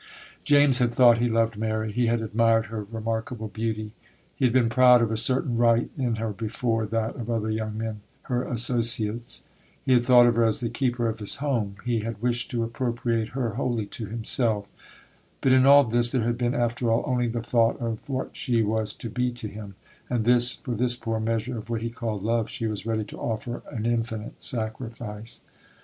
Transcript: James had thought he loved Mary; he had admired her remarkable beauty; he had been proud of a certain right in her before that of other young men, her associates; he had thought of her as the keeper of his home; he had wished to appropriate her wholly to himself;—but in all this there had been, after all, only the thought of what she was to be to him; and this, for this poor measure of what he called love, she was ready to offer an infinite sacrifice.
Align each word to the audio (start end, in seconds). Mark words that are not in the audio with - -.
James 0.43 0.79
had 0.79 0.95
thought 0.95 1.19
he 1.19 1.27
loved 1.29 1.59
Mary; 1.59 1.91
he 1.91 2.07
had 2.07 2.21
admired 2.23 2.65
her 2.65 2.85
remarkable 2.91 3.49
beauty; 3.49 3.91
he 4.35 4.43
had 4.45 4.51
been 4.51 4.67
proud 4.67 4.99
of 4.99 5.11
a 5.11 5.15
certain 5.15 5.55
right 5.57 5.91
in 5.95 6.15
her 6.15 6.31
before 6.31 6.87
that 6.87 7.15
of 7.17 7.29
other 7.29 7.51
young 7.51 7.77
men, 7.77 8.01
her 8.23 8.41
associates; 8.43 9.43
he 9.85 9.91
had 9.93 10.03
thought 10.03 10.25
of 10.25 10.33
her 10.37 10.43
as 10.43 10.59
the 10.59 10.71
keeper 10.71 11.07
of 11.07 11.19
his 11.19 11.35
home; 11.35 11.75
he 11.85 11.99
had 11.99 12.19
wished 12.19 12.49
to 12.49 12.63
appropriate 12.63 13.29
her 13.37 13.51
wholly 13.51 13.85
to 13.85 14.07
himself;—but 14.07 15.51
in 15.51 15.67
all 15.67 15.83
this 15.83 16.09
there 16.09 16.23
had 16.23 16.35
been, 16.35 16.55
after 16.55 16.91
all, 16.91 17.03
only 17.05 17.27
the 17.27 17.39
thought 17.39 17.79
of 17.79 18.09
what 18.09 18.35
she 18.35 18.63
was 18.63 18.95
to 18.95 19.07
be 19.07 19.31
to 19.31 19.47
him; 19.47 19.75
and 20.09 20.23
this, 20.25 20.55
for 20.55 20.73
this 20.73 20.95
poor 20.95 21.19
measure 21.19 21.59
of 21.59 21.69
what 21.69 21.83
he 21.83 21.91
called 21.91 22.23
love, 22.23 22.49
she 22.49 22.65
was 22.65 22.87
ready 22.87 23.03
to 23.03 23.19
offer 23.19 23.61
an 23.69 23.85
infinite 23.85 24.41
sacrifice. 24.41 25.43